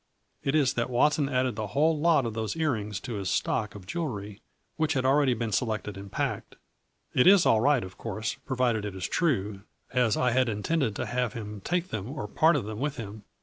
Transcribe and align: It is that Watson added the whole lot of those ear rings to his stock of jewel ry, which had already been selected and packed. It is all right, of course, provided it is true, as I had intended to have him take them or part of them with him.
It 0.43 0.55
is 0.55 0.73
that 0.73 0.89
Watson 0.89 1.29
added 1.29 1.55
the 1.55 1.67
whole 1.77 1.95
lot 1.99 2.25
of 2.25 2.33
those 2.33 2.55
ear 2.55 2.71
rings 2.73 2.99
to 3.01 3.13
his 3.17 3.29
stock 3.29 3.75
of 3.75 3.85
jewel 3.85 4.07
ry, 4.07 4.39
which 4.75 4.93
had 4.93 5.05
already 5.05 5.35
been 5.35 5.51
selected 5.51 5.95
and 5.95 6.11
packed. 6.11 6.55
It 7.13 7.27
is 7.27 7.45
all 7.45 7.61
right, 7.61 7.83
of 7.83 7.99
course, 7.99 8.33
provided 8.33 8.83
it 8.83 8.95
is 8.95 9.07
true, 9.07 9.61
as 9.93 10.17
I 10.17 10.31
had 10.31 10.49
intended 10.49 10.95
to 10.95 11.05
have 11.05 11.33
him 11.33 11.61
take 11.63 11.89
them 11.89 12.09
or 12.09 12.27
part 12.27 12.55
of 12.55 12.65
them 12.65 12.79
with 12.79 12.97
him. 12.97 13.25